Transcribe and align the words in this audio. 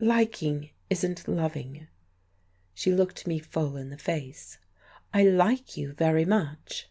"'Liking' 0.00 0.70
isn't 0.90 1.28
loving." 1.28 1.86
She 2.74 2.90
looked 2.92 3.28
me 3.28 3.38
full 3.38 3.76
in 3.76 3.90
the 3.90 3.96
face. 3.96 4.58
"I 5.12 5.22
like 5.22 5.76
you 5.76 5.92
very 5.92 6.24
much." 6.24 6.90